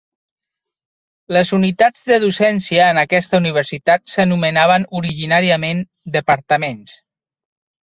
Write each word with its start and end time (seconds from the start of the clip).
Les 1.37 1.51
unitats 1.57 2.07
de 2.11 2.17
docència 2.23 2.87
en 2.95 3.01
aquesta 3.03 3.41
universitat 3.43 4.15
s'anomenaven 4.15 4.89
originàriament 5.03 5.87
"departaments". 6.19 6.99